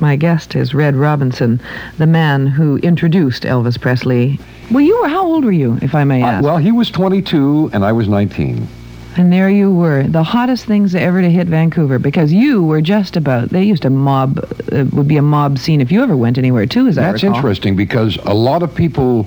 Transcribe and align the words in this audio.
My 0.00 0.16
guest 0.16 0.54
is 0.54 0.74
Red 0.74 0.94
Robinson, 0.94 1.60
the 1.98 2.06
man 2.06 2.46
who 2.46 2.76
introduced 2.78 3.42
Elvis 3.42 3.80
Presley. 3.80 4.38
Well, 4.70 4.80
you 4.80 5.00
were, 5.00 5.08
how 5.08 5.24
old 5.26 5.44
were 5.44 5.52
you, 5.52 5.78
if 5.82 5.94
I 5.94 6.04
may 6.04 6.22
Uh, 6.22 6.26
ask? 6.26 6.44
well, 6.44 6.58
he 6.58 6.70
was 6.72 6.90
22 6.90 7.70
and 7.72 7.84
I 7.84 7.92
was 7.92 8.08
19. 8.08 8.68
and 9.16 9.32
there 9.32 9.50
you 9.50 9.74
were, 9.74 10.04
the 10.04 10.22
hottest 10.22 10.64
things 10.66 10.94
ever 10.94 11.20
to 11.20 11.28
hit 11.28 11.48
Vancouver, 11.48 11.98
because 11.98 12.32
you 12.32 12.62
were 12.62 12.80
just 12.80 13.16
about, 13.16 13.48
they 13.48 13.64
used 13.64 13.82
to 13.82 13.90
mob, 13.90 14.38
uh, 14.70 14.84
would 14.92 15.08
be 15.08 15.16
a 15.16 15.22
mob 15.22 15.58
scene 15.58 15.80
if 15.80 15.90
you 15.90 16.00
ever 16.04 16.16
went 16.16 16.38
anywhere, 16.38 16.66
too, 16.66 16.86
as 16.86 16.96
I 16.96 17.10
That's 17.10 17.24
interesting 17.24 17.74
because 17.74 18.16
a 18.26 18.34
lot 18.34 18.62
of 18.62 18.72
people 18.72 19.26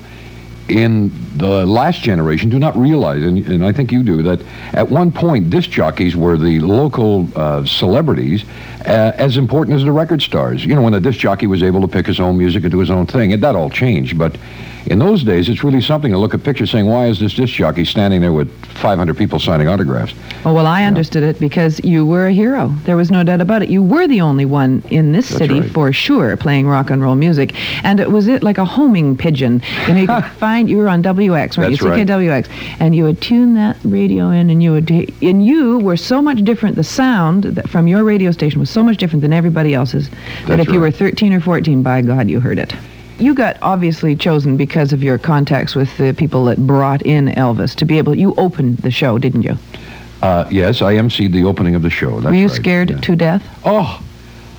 in 0.71 1.11
the 1.37 1.65
last 1.65 2.01
generation 2.01 2.49
do 2.49 2.57
not 2.57 2.75
realize, 2.77 3.21
and, 3.23 3.45
and 3.45 3.65
I 3.65 3.71
think 3.71 3.91
you 3.91 4.03
do, 4.03 4.23
that 4.23 4.41
at 4.73 4.89
one 4.89 5.11
point 5.11 5.49
disc 5.49 5.69
jockeys 5.69 6.15
were 6.15 6.37
the 6.37 6.59
local 6.59 7.27
uh, 7.35 7.65
celebrities 7.65 8.45
uh, 8.85 9.11
as 9.15 9.37
important 9.37 9.75
as 9.75 9.83
the 9.83 9.91
record 9.91 10.21
stars. 10.21 10.65
You 10.65 10.75
know, 10.75 10.81
when 10.81 10.93
a 10.93 10.99
disc 10.99 11.19
jockey 11.19 11.47
was 11.47 11.61
able 11.61 11.81
to 11.81 11.87
pick 11.87 12.07
his 12.07 12.19
own 12.19 12.37
music 12.37 12.63
and 12.63 12.71
do 12.71 12.79
his 12.79 12.89
own 12.89 13.05
thing, 13.05 13.33
and 13.33 13.43
that 13.43 13.55
all 13.55 13.69
changed. 13.69 14.17
But 14.17 14.37
in 14.91 14.99
those 14.99 15.23
days, 15.23 15.47
it's 15.47 15.63
really 15.63 15.79
something 15.79 16.11
to 16.11 16.17
look 16.17 16.33
at 16.33 16.43
pictures 16.43 16.69
saying, 16.69 16.85
why 16.85 17.07
is 17.07 17.17
this 17.17 17.33
disc 17.33 17.53
jockey 17.53 17.85
standing 17.85 18.19
there 18.19 18.33
with 18.33 18.51
500 18.75 19.17
people 19.17 19.39
signing 19.39 19.69
autographs? 19.69 20.13
Oh, 20.43 20.53
well, 20.53 20.67
I 20.67 20.83
understood 20.83 21.23
it 21.23 21.39
because 21.39 21.79
you 21.85 22.05
were 22.05 22.27
a 22.27 22.33
hero. 22.33 22.67
There 22.83 22.97
was 22.97 23.09
no 23.09 23.23
doubt 23.23 23.39
about 23.39 23.63
it. 23.63 23.69
You 23.69 23.81
were 23.81 24.05
the 24.05 24.19
only 24.19 24.43
one 24.43 24.83
in 24.89 25.13
this 25.13 25.29
That's 25.29 25.37
city, 25.37 25.61
right. 25.61 25.71
for 25.71 25.93
sure, 25.93 26.35
playing 26.35 26.67
rock 26.67 26.89
and 26.89 27.01
roll 27.01 27.15
music. 27.15 27.55
And 27.85 28.01
it 28.01 28.11
was 28.11 28.27
it 28.27 28.43
like 28.43 28.57
a 28.57 28.65
homing 28.65 29.15
pigeon. 29.15 29.61
You 29.87 29.93
know, 29.93 30.01
you 30.01 30.07
could 30.07 30.25
find 30.39 30.69
you 30.69 30.77
were 30.77 30.89
on 30.89 31.01
WX, 31.01 31.57
right? 31.57 31.69
That's 31.69 31.81
you 31.81 31.89
right. 31.89 32.05
CKWX, 32.05 32.49
and 32.81 32.93
you 32.93 33.05
would 33.05 33.21
tune 33.21 33.53
that 33.53 33.77
radio 33.85 34.29
in, 34.29 34.49
and 34.49 34.61
you 34.61 34.73
would, 34.73 34.91
and 34.91 35.45
you 35.45 35.79
were 35.79 35.97
so 35.97 36.21
much 36.21 36.43
different. 36.43 36.75
The 36.75 36.83
sound 36.83 37.45
that 37.45 37.69
from 37.69 37.87
your 37.87 38.03
radio 38.03 38.31
station 38.31 38.59
was 38.59 38.69
so 38.69 38.83
much 38.83 38.97
different 38.97 39.21
than 39.21 39.31
everybody 39.31 39.73
else's. 39.73 40.09
that 40.09 40.57
That's 40.57 40.67
if 40.67 40.73
you 40.73 40.81
were 40.81 40.91
13 40.91 41.31
or 41.31 41.39
14, 41.39 41.81
by 41.81 42.01
God, 42.01 42.29
you 42.29 42.41
heard 42.41 42.59
it. 42.59 42.73
You 43.21 43.35
got 43.35 43.57
obviously 43.61 44.15
chosen 44.15 44.57
because 44.57 44.93
of 44.93 45.03
your 45.03 45.17
contacts 45.17 45.75
with 45.75 45.95
the 45.97 46.13
people 46.13 46.45
that 46.45 46.57
brought 46.65 47.01
in 47.03 47.27
Elvis 47.27 47.75
to 47.75 47.85
be 47.85 47.97
able. 47.99 48.15
You 48.15 48.33
opened 48.35 48.79
the 48.79 48.89
show, 48.91 49.17
didn't 49.19 49.43
you? 49.43 49.57
Uh, 50.23 50.47
yes, 50.49 50.81
I 50.81 50.95
emceed 50.95 51.31
the 51.31 51.43
opening 51.43 51.75
of 51.75 51.83
the 51.83 51.89
show. 51.89 52.19
That's 52.19 52.25
Were 52.25 52.33
you 52.35 52.47
right, 52.47 52.55
scared 52.55 52.89
yeah. 52.89 52.99
to 52.99 53.15
death? 53.15 53.59
Oh, 53.63 54.01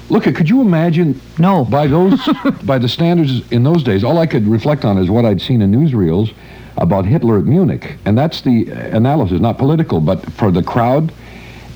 look, 0.08 0.24
could 0.24 0.48
you 0.48 0.60
imagine 0.60 1.20
No. 1.38 1.64
by 1.64 1.86
those 1.88 2.20
by 2.64 2.78
the 2.78 2.88
standards 2.88 3.50
in 3.50 3.62
those 3.64 3.82
days 3.82 4.04
all 4.04 4.18
i 4.18 4.26
could 4.26 4.46
reflect 4.46 4.84
on 4.84 4.98
is 4.98 5.08
what 5.10 5.24
i'd 5.24 5.40
seen 5.40 5.62
in 5.62 5.72
newsreels 5.72 6.34
about 6.76 7.06
hitler 7.06 7.38
at 7.38 7.44
munich 7.44 7.96
and 8.04 8.16
that's 8.18 8.42
the 8.42 8.68
analysis 8.70 9.40
not 9.40 9.56
political 9.58 10.00
but 10.00 10.20
for 10.32 10.50
the 10.50 10.62
crowd 10.62 11.12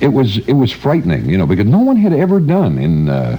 it 0.01 0.09
was 0.09 0.37
it 0.47 0.53
was 0.53 0.71
frightening 0.71 1.25
you 1.27 1.37
know 1.37 1.47
because 1.47 1.65
no 1.65 1.79
one 1.79 1.95
had 1.95 2.13
ever 2.13 2.39
done 2.39 2.77
in 2.77 3.09
uh, 3.09 3.37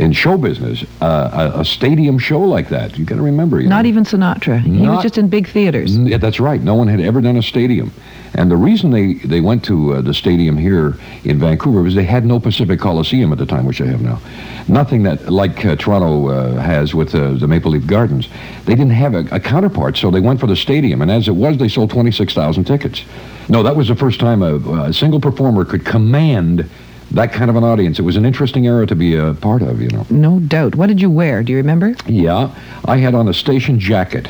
in 0.00 0.12
show 0.12 0.36
business 0.38 0.84
uh, 1.02 1.52
a, 1.54 1.60
a 1.60 1.64
stadium 1.64 2.18
show 2.18 2.40
like 2.40 2.68
that 2.70 2.98
you 2.98 3.04
got 3.04 3.16
to 3.16 3.22
remember 3.22 3.60
you 3.60 3.68
Not 3.68 3.82
know. 3.82 3.88
even 3.90 4.04
Sinatra. 4.04 4.60
he 4.62 4.88
was 4.88 5.02
just 5.02 5.18
in 5.18 5.28
big 5.28 5.46
theaters. 5.48 5.96
Yeah, 5.96 6.16
that's 6.16 6.40
right. 6.40 6.60
No 6.60 6.74
one 6.74 6.88
had 6.88 7.00
ever 7.00 7.20
done 7.20 7.36
a 7.36 7.42
stadium. 7.42 7.92
And 8.34 8.50
the 8.50 8.56
reason 8.56 8.90
they, 8.92 9.14
they 9.14 9.40
went 9.40 9.64
to 9.64 9.94
uh, 9.94 10.00
the 10.02 10.14
stadium 10.14 10.56
here 10.56 10.96
in 11.24 11.38
Vancouver 11.40 11.82
was 11.82 11.94
they 11.96 12.04
had 12.04 12.24
no 12.24 12.38
Pacific 12.38 12.78
Coliseum 12.78 13.32
at 13.32 13.38
the 13.38 13.46
time, 13.46 13.66
which 13.66 13.80
they 13.80 13.88
have 13.88 14.02
now. 14.02 14.20
Nothing 14.68 15.02
that, 15.02 15.28
like 15.28 15.64
uh, 15.66 15.74
Toronto 15.76 16.28
uh, 16.28 16.60
has 16.60 16.94
with 16.94 17.12
uh, 17.14 17.32
the 17.34 17.48
Maple 17.48 17.72
Leaf 17.72 17.86
Gardens. 17.88 18.28
They 18.66 18.74
didn't 18.76 18.90
have 18.92 19.14
a, 19.14 19.26
a 19.32 19.40
counterpart, 19.40 19.96
so 19.96 20.10
they 20.12 20.20
went 20.20 20.38
for 20.38 20.46
the 20.46 20.54
stadium. 20.56 21.02
And 21.02 21.10
as 21.10 21.26
it 21.26 21.34
was, 21.34 21.58
they 21.58 21.68
sold 21.68 21.90
26,000 21.90 22.64
tickets. 22.64 23.02
No, 23.48 23.64
that 23.64 23.74
was 23.74 23.88
the 23.88 23.96
first 23.96 24.20
time 24.20 24.42
a, 24.42 24.54
a 24.84 24.92
single 24.92 25.20
performer 25.20 25.64
could 25.64 25.84
command 25.84 26.70
that 27.12 27.32
kind 27.32 27.50
of 27.50 27.56
an 27.56 27.64
audience. 27.64 27.98
It 27.98 28.02
was 28.02 28.16
an 28.16 28.24
interesting 28.24 28.66
era 28.66 28.86
to 28.86 28.94
be 28.94 29.16
a 29.16 29.34
part 29.34 29.62
of, 29.62 29.80
you 29.82 29.88
know. 29.88 30.06
No 30.10 30.40
doubt. 30.40 30.74
What 30.76 30.86
did 30.86 31.00
you 31.00 31.10
wear? 31.10 31.42
Do 31.42 31.52
you 31.52 31.58
remember? 31.58 31.94
Yeah, 32.06 32.54
I 32.84 32.98
had 32.98 33.14
on 33.14 33.28
a 33.28 33.34
station 33.34 33.78
jacket, 33.78 34.28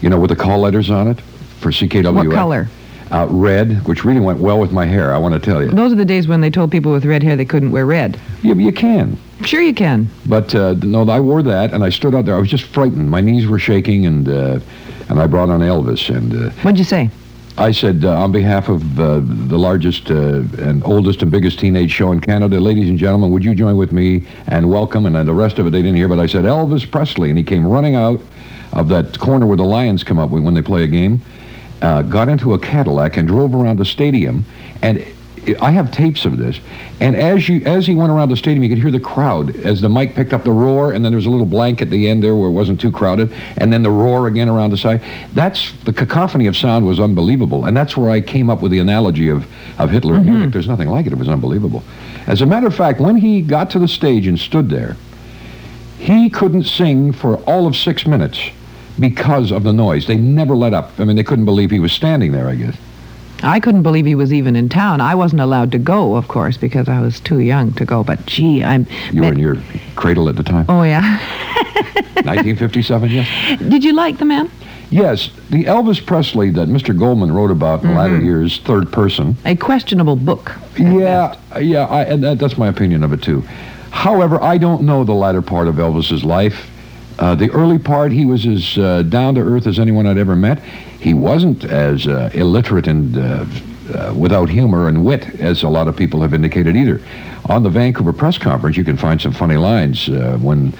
you 0.00 0.08
know, 0.08 0.18
with 0.18 0.30
the 0.30 0.36
call 0.36 0.60
letters 0.60 0.90
on 0.90 1.08
it 1.08 1.20
for 1.60 1.70
CKW. 1.70 2.14
What 2.14 2.30
color? 2.34 2.68
Uh, 3.10 3.26
red, 3.28 3.84
which 3.88 4.04
really 4.04 4.20
went 4.20 4.38
well 4.38 4.60
with 4.60 4.70
my 4.70 4.86
hair, 4.86 5.12
I 5.12 5.18
want 5.18 5.34
to 5.34 5.40
tell 5.40 5.60
you. 5.62 5.70
Those 5.70 5.92
are 5.92 5.96
the 5.96 6.04
days 6.04 6.28
when 6.28 6.40
they 6.40 6.50
told 6.50 6.70
people 6.70 6.92
with 6.92 7.04
red 7.04 7.24
hair 7.24 7.34
they 7.34 7.44
couldn't 7.44 7.72
wear 7.72 7.84
red. 7.84 8.20
Yeah, 8.42 8.54
you 8.54 8.72
can. 8.72 9.18
Sure 9.44 9.60
you 9.60 9.74
can. 9.74 10.08
But 10.26 10.54
uh, 10.54 10.74
no, 10.74 11.02
I 11.10 11.18
wore 11.18 11.42
that, 11.42 11.72
and 11.72 11.82
I 11.82 11.88
stood 11.90 12.14
out 12.14 12.24
there. 12.26 12.36
I 12.36 12.38
was 12.38 12.48
just 12.48 12.64
frightened. 12.64 13.10
My 13.10 13.20
knees 13.20 13.48
were 13.48 13.58
shaking, 13.58 14.06
and 14.06 14.28
uh, 14.28 14.60
and 15.08 15.20
I 15.20 15.26
brought 15.26 15.50
on 15.50 15.58
Elvis, 15.60 16.14
and 16.14 16.32
uh, 16.32 16.50
What'd 16.62 16.78
you 16.78 16.84
say? 16.84 17.10
I 17.58 17.72
said, 17.72 18.04
uh, 18.04 18.18
on 18.18 18.32
behalf 18.32 18.68
of 18.68 18.98
uh, 18.98 19.20
the 19.22 19.58
largest 19.58 20.10
uh, 20.10 20.42
and 20.58 20.82
oldest 20.84 21.22
and 21.22 21.30
biggest 21.30 21.58
teenage 21.58 21.90
show 21.90 22.10
in 22.12 22.20
Canada, 22.20 22.58
ladies 22.58 22.88
and 22.88 22.98
gentlemen, 22.98 23.30
would 23.32 23.44
you 23.44 23.54
join 23.54 23.76
with 23.76 23.92
me 23.92 24.26
and 24.46 24.70
welcome? 24.70 25.04
And 25.04 25.14
then 25.14 25.26
the 25.26 25.34
rest 25.34 25.58
of 25.58 25.66
it 25.66 25.70
they 25.70 25.82
didn't 25.82 25.96
hear, 25.96 26.08
but 26.08 26.18
I 26.18 26.26
said 26.26 26.44
Elvis 26.44 26.90
Presley, 26.90 27.28
and 27.28 27.36
he 27.36 27.44
came 27.44 27.66
running 27.66 27.96
out 27.96 28.20
of 28.72 28.88
that 28.88 29.18
corner 29.18 29.46
where 29.46 29.56
the 29.56 29.64
Lions 29.64 30.04
come 30.04 30.18
up 30.18 30.30
when 30.30 30.54
they 30.54 30.62
play 30.62 30.84
a 30.84 30.86
game, 30.86 31.20
uh, 31.82 32.02
got 32.02 32.28
into 32.28 32.54
a 32.54 32.58
Cadillac 32.58 33.16
and 33.16 33.28
drove 33.28 33.54
around 33.54 33.78
the 33.78 33.84
stadium, 33.84 34.44
and. 34.82 35.04
I 35.60 35.70
have 35.70 35.90
tapes 35.90 36.24
of 36.24 36.36
this, 36.36 36.60
and 37.00 37.16
as 37.16 37.48
you 37.48 37.62
as 37.64 37.86
he 37.86 37.94
went 37.94 38.10
around 38.12 38.28
the 38.28 38.36
stadium, 38.36 38.62
you 38.62 38.68
could 38.68 38.78
hear 38.78 38.90
the 38.90 39.00
crowd 39.00 39.56
as 39.56 39.80
the 39.80 39.88
mic 39.88 40.14
picked 40.14 40.32
up 40.32 40.44
the 40.44 40.52
roar, 40.52 40.92
and 40.92 41.04
then 41.04 41.12
there 41.12 41.16
was 41.16 41.26
a 41.26 41.30
little 41.30 41.46
blank 41.46 41.80
at 41.80 41.88
the 41.88 42.08
end 42.08 42.22
there 42.22 42.36
where 42.36 42.48
it 42.48 42.52
wasn't 42.52 42.80
too 42.80 42.92
crowded, 42.92 43.32
and 43.56 43.72
then 43.72 43.82
the 43.82 43.90
roar 43.90 44.26
again 44.26 44.48
around 44.48 44.70
the 44.70 44.76
side. 44.76 45.02
That's 45.32 45.72
the 45.84 45.92
cacophony 45.92 46.46
of 46.46 46.56
sound 46.56 46.86
was 46.86 47.00
unbelievable, 47.00 47.64
and 47.64 47.76
that's 47.76 47.96
where 47.96 48.10
I 48.10 48.20
came 48.20 48.50
up 48.50 48.60
with 48.60 48.70
the 48.70 48.80
analogy 48.80 49.28
of 49.28 49.46
of 49.78 49.90
Hitler 49.90 50.16
at 50.16 50.24
Munich. 50.24 50.42
Mm-hmm. 50.42 50.50
There's 50.50 50.68
nothing 50.68 50.88
like 50.88 51.06
it. 51.06 51.12
It 51.12 51.18
was 51.18 51.28
unbelievable. 51.28 51.82
As 52.26 52.42
a 52.42 52.46
matter 52.46 52.66
of 52.66 52.74
fact, 52.74 53.00
when 53.00 53.16
he 53.16 53.40
got 53.40 53.70
to 53.70 53.78
the 53.78 53.88
stage 53.88 54.26
and 54.26 54.38
stood 54.38 54.68
there, 54.68 54.96
he 55.98 56.28
couldn't 56.28 56.64
sing 56.64 57.12
for 57.12 57.36
all 57.38 57.66
of 57.66 57.76
six 57.76 58.06
minutes 58.06 58.50
because 58.98 59.50
of 59.50 59.62
the 59.62 59.72
noise. 59.72 60.06
They 60.06 60.16
never 60.16 60.54
let 60.54 60.74
up. 60.74 60.92
I 60.98 61.04
mean, 61.04 61.16
they 61.16 61.24
couldn't 61.24 61.46
believe 61.46 61.70
he 61.70 61.80
was 61.80 61.92
standing 61.92 62.32
there. 62.32 62.48
I 62.48 62.56
guess. 62.56 62.76
I 63.42 63.60
couldn't 63.60 63.82
believe 63.82 64.06
he 64.06 64.14
was 64.14 64.32
even 64.32 64.56
in 64.56 64.68
town. 64.68 65.00
I 65.00 65.14
wasn't 65.14 65.40
allowed 65.40 65.72
to 65.72 65.78
go, 65.78 66.16
of 66.16 66.28
course, 66.28 66.56
because 66.56 66.88
I 66.88 67.00
was 67.00 67.20
too 67.20 67.40
young 67.40 67.72
to 67.74 67.84
go. 67.84 68.04
But 68.04 68.26
gee, 68.26 68.62
I'm. 68.62 68.86
You 69.12 69.22
were 69.22 69.28
in 69.28 69.38
your 69.38 69.56
cradle 69.96 70.28
at 70.28 70.36
the 70.36 70.42
time. 70.42 70.66
Oh 70.68 70.82
yeah. 70.82 71.18
1957, 72.20 73.10
yes. 73.10 73.58
Did 73.58 73.82
you 73.82 73.94
like 73.94 74.18
the 74.18 74.26
man? 74.26 74.50
Yes, 74.90 75.30
the 75.50 75.64
Elvis 75.64 76.04
Presley 76.04 76.50
that 76.50 76.68
Mr. 76.68 76.98
Goldman 76.98 77.32
wrote 77.32 77.50
about 77.50 77.84
in 77.84 77.94
latter 77.94 78.14
mm-hmm. 78.14 78.26
years, 78.26 78.58
third 78.58 78.92
person. 78.92 79.36
A 79.44 79.54
questionable 79.54 80.16
book. 80.16 80.52
Yeah, 80.76 81.36
best. 81.50 81.62
yeah, 81.62 81.86
I, 81.86 82.04
and 82.04 82.22
that, 82.24 82.40
that's 82.40 82.58
my 82.58 82.66
opinion 82.68 83.04
of 83.04 83.12
it 83.12 83.22
too. 83.22 83.42
However, 83.90 84.42
I 84.42 84.58
don't 84.58 84.82
know 84.82 85.04
the 85.04 85.14
latter 85.14 85.42
part 85.42 85.68
of 85.68 85.76
Elvis's 85.76 86.24
life. 86.24 86.68
Uh, 87.20 87.34
the 87.34 87.50
early 87.50 87.78
part, 87.78 88.10
he 88.12 88.24
was 88.24 88.46
as 88.46 88.78
uh, 88.78 89.02
down 89.02 89.34
to 89.34 89.42
earth 89.42 89.66
as 89.66 89.78
anyone 89.78 90.06
I'd 90.06 90.16
ever 90.16 90.34
met. 90.34 90.58
He 90.98 91.12
wasn't 91.12 91.64
as 91.64 92.06
uh, 92.06 92.30
illiterate 92.32 92.86
and 92.86 93.16
uh, 93.16 93.44
uh, 93.94 94.14
without 94.16 94.48
humor 94.48 94.88
and 94.88 95.04
wit 95.04 95.38
as 95.38 95.62
a 95.62 95.68
lot 95.68 95.86
of 95.86 95.96
people 95.96 96.22
have 96.22 96.32
indicated 96.32 96.76
either. 96.76 97.02
On 97.46 97.62
the 97.62 97.68
Vancouver 97.68 98.14
press 98.14 98.38
conference, 98.38 98.78
you 98.78 98.84
can 98.84 98.96
find 98.96 99.20
some 99.20 99.32
funny 99.32 99.56
lines 99.56 100.08
uh, 100.08 100.38
when 100.40 100.72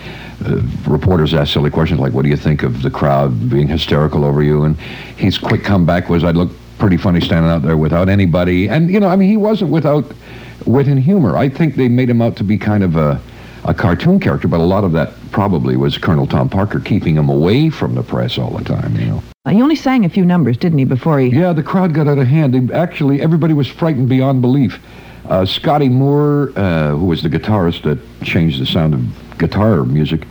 reporters 0.86 1.34
ask 1.34 1.52
silly 1.52 1.68
questions 1.68 2.00
like, 2.00 2.14
"What 2.14 2.22
do 2.22 2.30
you 2.30 2.36
think 2.36 2.62
of 2.62 2.80
the 2.80 2.90
crowd 2.90 3.50
being 3.50 3.68
hysterical 3.68 4.24
over 4.24 4.42
you?" 4.42 4.64
And 4.64 4.78
his 5.16 5.36
quick 5.36 5.62
comeback 5.62 6.08
was, 6.08 6.24
"I'd 6.24 6.36
look 6.36 6.50
pretty 6.78 6.96
funny 6.96 7.20
standing 7.20 7.50
out 7.50 7.62
there 7.62 7.76
without 7.76 8.08
anybody." 8.08 8.68
And 8.68 8.90
you 8.90 9.00
know, 9.00 9.08
I 9.08 9.16
mean, 9.16 9.28
he 9.28 9.36
wasn't 9.36 9.70
without 9.70 10.10
wit 10.64 10.86
and 10.86 11.00
humor. 11.00 11.36
I 11.36 11.50
think 11.50 11.74
they 11.76 11.88
made 11.88 12.08
him 12.08 12.22
out 12.22 12.36
to 12.36 12.44
be 12.44 12.56
kind 12.56 12.82
of 12.82 12.96
a 12.96 13.20
a 13.64 13.74
cartoon 13.74 14.20
character, 14.20 14.48
but 14.48 14.60
a 14.60 14.64
lot 14.64 14.84
of 14.84 14.92
that 14.92 15.12
probably 15.30 15.76
was 15.76 15.98
Colonel 15.98 16.26
Tom 16.26 16.48
Parker 16.48 16.80
keeping 16.80 17.16
him 17.16 17.28
away 17.28 17.70
from 17.70 17.94
the 17.94 18.02
press 18.02 18.38
all 18.38 18.50
the 18.50 18.64
time, 18.64 18.96
you 18.96 19.06
know. 19.06 19.22
He 19.48 19.62
only 19.62 19.76
sang 19.76 20.04
a 20.04 20.08
few 20.08 20.24
numbers, 20.24 20.56
didn't 20.56 20.78
he, 20.78 20.84
before 20.84 21.18
he? 21.18 21.28
Yeah, 21.28 21.52
the 21.52 21.62
crowd 21.62 21.94
got 21.94 22.06
out 22.08 22.18
of 22.18 22.26
hand. 22.26 22.54
They, 22.54 22.74
actually, 22.74 23.22
everybody 23.22 23.54
was 23.54 23.68
frightened 23.68 24.08
beyond 24.08 24.42
belief. 24.42 24.78
Uh, 25.28 25.46
Scotty 25.46 25.88
Moore, 25.88 26.52
uh, 26.56 26.90
who 26.90 27.06
was 27.06 27.22
the 27.22 27.28
guitarist 27.28 27.82
that 27.82 27.98
changed 28.22 28.60
the 28.60 28.66
sound 28.66 28.94
of 28.94 29.38
guitar 29.38 29.84
music, 29.84 30.26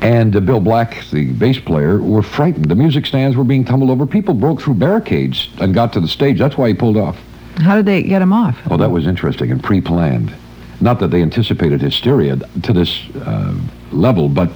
and 0.00 0.36
uh, 0.36 0.40
Bill 0.40 0.60
Black, 0.60 1.04
the 1.10 1.32
bass 1.32 1.58
player, 1.58 2.00
were 2.00 2.22
frightened. 2.22 2.66
The 2.66 2.74
music 2.74 3.06
stands 3.06 3.36
were 3.36 3.44
being 3.44 3.64
tumbled 3.64 3.90
over. 3.90 4.06
People 4.06 4.34
broke 4.34 4.60
through 4.60 4.74
barricades 4.74 5.48
and 5.58 5.74
got 5.74 5.92
to 5.94 6.00
the 6.00 6.08
stage. 6.08 6.38
That's 6.38 6.56
why 6.56 6.68
he 6.68 6.74
pulled 6.74 6.96
off. 6.96 7.18
How 7.56 7.74
did 7.74 7.86
they 7.86 8.02
get 8.02 8.20
him 8.20 8.32
off? 8.32 8.58
Oh, 8.70 8.76
that 8.76 8.90
was 8.90 9.06
interesting 9.06 9.50
and 9.50 9.62
pre-planned. 9.62 10.32
Not 10.80 11.00
that 11.00 11.08
they 11.08 11.22
anticipated 11.22 11.80
hysteria 11.80 12.36
to 12.36 12.72
this 12.72 13.08
uh, 13.16 13.54
level, 13.92 14.28
but 14.28 14.50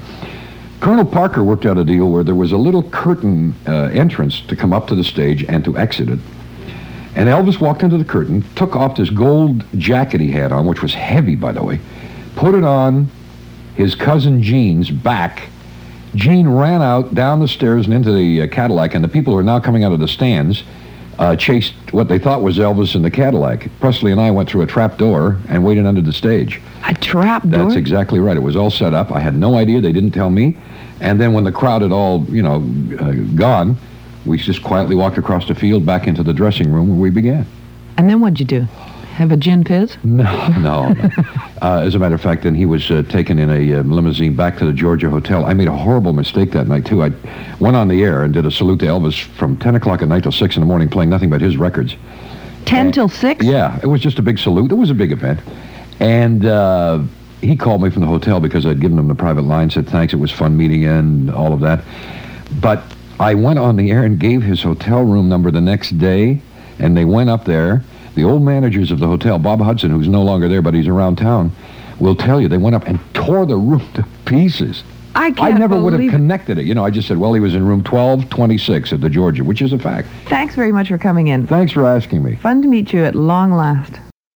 Colonel 0.81 1.05
Parker 1.05 1.45
worked 1.45 1.67
out 1.67 1.79
a 1.79 1.85
deal 1.85 2.11
where 2.11 2.25
there 2.25 2.35
was 2.35 2.53
a 2.53 2.57
little 2.57 2.83
curtain 2.83 3.55
uh, 3.67 3.91
entrance 3.93 4.41
to 4.43 4.57
come 4.57 4.73
up 4.73 4.87
to 4.89 4.95
the 4.95 5.05
stage 5.05 5.45
and 5.45 5.65
to 5.65 5.77
exit 5.77 6.09
it. 6.09 6.19
And 7.15 7.29
Elvis 7.29 7.61
walked 7.61 7.83
into 7.83 7.99
the 7.99 8.05
curtain, 8.05 8.45
took 8.55 8.77
off 8.77 8.97
this 8.97 9.11
gold 9.11 9.65
jacket 9.79 10.21
he 10.21 10.31
had 10.31 10.53
on, 10.53 10.67
which 10.67 10.81
was 10.81 10.95
heavy, 10.95 11.35
by 11.35 11.53
the 11.53 11.63
way, 11.63 11.81
put 12.37 12.55
it 12.55 12.65
on 12.65 13.11
his 13.75 13.95
cousin 13.95 14.43
Gene's 14.43 14.91
back. 14.91 15.49
Gene 16.15 16.49
ran 16.49 16.83
out 16.83 17.15
down 17.15 17.41
the 17.41 17.49
stairs 17.49 17.87
and 17.87 17.95
into 17.95 18.13
the 18.13 18.43
uh, 18.43 18.47
Cadillac, 18.49 18.95
and 18.95 19.05
the 19.05 19.09
people 19.09 19.33
who 19.33 19.39
are 19.39 19.45
now 19.45 19.61
coming 19.61 19.85
out 19.85 19.93
of 19.93 20.01
the 20.01 20.09
stands 20.09 20.65
uh, 21.21 21.37
chased 21.37 21.75
what 21.93 22.09
they 22.09 22.19
thought 22.19 22.41
was 22.43 22.57
Elvis 22.57 22.95
in 22.95 23.03
the 23.03 23.11
Cadillac. 23.11 23.69
Presley 23.79 24.11
and 24.11 24.21
I 24.21 24.31
went 24.31 24.49
through 24.49 24.63
a 24.63 24.67
trap 24.67 24.97
door 24.97 25.39
and 25.49 25.63
waited 25.63 25.85
under 25.85 26.01
the 26.01 26.15
stage. 26.15 26.61
A 26.89 26.95
trap 26.95 27.43
door? 27.43 27.65
That's 27.65 27.77
exactly 27.77 28.19
right. 28.19 28.37
It 28.37 28.41
was 28.41 28.57
all 28.57 28.71
set 28.71 28.95
up. 28.95 29.13
I 29.13 29.21
had 29.21 29.37
no 29.37 29.57
idea. 29.57 29.83
They 29.83 29.93
didn't 29.93 30.13
tell 30.13 30.31
me. 30.31 30.57
And 31.01 31.21
then 31.21 31.35
when 31.35 31.45
the 31.45 31.53
crowd 31.53 31.83
had 31.83 31.93
all, 31.93 32.25
you 32.25 32.43
know, 32.43 32.57
uh, 32.99 33.13
gone, 33.37 33.77
we 34.25 34.39
just 34.39 34.63
quietly 34.63 34.97
walked 34.97 35.19
across 35.19 35.47
the 35.47 35.55
field 35.55 35.85
back 35.85 36.07
into 36.07 36.23
the 36.23 36.33
dressing 36.33 36.73
room 36.73 36.89
where 36.89 36.99
we 36.99 37.11
began. 37.11 37.47
And 37.99 38.09
then 38.09 38.21
what'd 38.21 38.41
you 38.41 38.47
do? 38.47 38.67
Have 39.21 39.33
a 39.33 39.37
gin 39.37 39.65
fizz? 39.65 39.99
No, 40.05 40.49
no. 40.59 40.97
uh, 41.61 41.83
as 41.85 41.95
a 41.95 41.99
matter 41.99 42.15
of 42.15 42.23
fact, 42.23 42.45
then 42.45 42.55
he 42.55 42.65
was 42.65 42.91
uh, 42.91 43.03
taken 43.03 43.39
in 43.39 43.51
a 43.51 43.79
uh, 43.79 43.83
limousine 43.83 44.35
back 44.35 44.57
to 44.57 44.65
the 44.65 44.73
Georgia 44.73 45.11
Hotel. 45.11 45.45
I 45.45 45.53
made 45.53 45.69
a 45.69 45.77
horrible 45.77 46.15
mistake 46.15 46.53
that 46.53 46.69
night, 46.69 46.87
too. 46.87 47.03
I 47.03 47.13
went 47.61 47.77
on 47.77 47.89
the 47.89 48.03
air 48.03 48.23
and 48.23 48.33
did 48.33 48.47
a 48.47 48.51
salute 48.51 48.81
to 48.81 48.87
Elvis 48.87 49.23
from 49.23 49.59
10 49.59 49.75
o'clock 49.75 50.01
at 50.01 50.09
night 50.09 50.23
till 50.23 50.33
6 50.33 50.57
in 50.57 50.61
the 50.61 50.67
morning, 50.67 50.89
playing 50.89 51.11
nothing 51.11 51.29
but 51.29 51.43
his 51.43 51.59
records. 51.59 51.97
10 52.65 52.93
till 52.93 53.11
6? 53.11 53.45
Yeah, 53.45 53.79
it 53.83 53.87
was 53.89 54.01
just 54.01 54.19
a 54.19 54.23
big 54.23 54.39
salute. 54.39 54.73
It 54.73 54.77
was 54.77 54.89
a 54.89 54.95
big 54.95 55.13
event. 55.13 55.41
And 56.01 56.47
uh, 56.47 57.03
he 57.43 57.57
called 57.57 57.83
me 57.83 57.91
from 57.91 58.01
the 58.01 58.09
hotel 58.09 58.41
because 58.41 58.65
I'd 58.65 58.81
given 58.81 58.99
him 58.99 59.09
the 59.09 59.15
private 59.15 59.43
line, 59.45 59.69
said 59.69 59.87
thanks, 59.87 60.15
it 60.15 60.19
was 60.19 60.33
fun 60.33 60.57
meeting 60.57 60.81
you 60.81 60.93
and 60.93 61.31
all 61.31 61.53
of 61.53 61.61
that. 61.61 61.85
But 62.59 62.83
I 63.19 63.35
went 63.35 63.59
on 63.59 63.77
the 63.77 63.91
air 63.91 64.03
and 64.03 64.19
gave 64.19 64.43
his 64.43 64.63
hotel 64.63 65.03
room 65.03 65.29
number 65.29 65.51
the 65.51 65.61
next 65.61 65.99
day, 65.99 66.41
and 66.79 66.97
they 66.97 67.05
went 67.05 67.29
up 67.29 67.45
there. 67.45 67.85
The 68.15 68.25
old 68.25 68.43
managers 68.43 68.91
of 68.91 68.99
the 68.99 69.07
hotel, 69.07 69.39
Bob 69.39 69.61
Hudson, 69.61 69.91
who's 69.91 70.09
no 70.09 70.23
longer 70.23 70.49
there, 70.49 70.63
but 70.63 70.75
he's 70.75 70.89
around 70.89 71.17
town, 71.17 71.53
will 71.99 72.17
tell 72.17 72.41
you 72.41 72.49
they 72.49 72.59
went 72.59 72.75
up 72.75 72.87
and 72.87 72.99
tore 73.15 73.47
the 73.47 73.57
room 73.57 73.87
to 73.95 74.05
pieces. 74.25 74.83
I 75.15 75.33
can't 75.33 75.55
I 75.55 75.59
never 75.59 75.81
would 75.81 75.93
have 75.93 76.11
connected 76.11 76.59
it. 76.59 76.65
You 76.67 76.75
know, 76.75 76.85
I 76.85 76.91
just 76.91 77.09
said, 77.09 77.19
well, 77.19 77.35
he 77.35 77.41
was 77.41 77.55
in 77.55 77.65
room 77.67 77.83
1226 77.83 78.93
at 78.93 79.01
the 79.01 79.11
Georgia, 79.11 79.43
which 79.43 79.61
is 79.61 79.73
a 79.73 79.79
fact. 79.79 80.09
Thanks 80.27 80.55
very 80.55 80.73
much 80.73 80.89
for 80.89 80.99
coming 80.99 81.29
in. 81.29 81.47
Thanks 81.47 81.73
for 81.73 81.87
asking 81.87 82.23
me. 82.23 82.37
Fun 82.37 82.63
to 82.63 82.69
meet 82.69 82.93
you 82.93 83.05
at 83.05 83.15
long 83.15 83.53
last. 83.53 84.01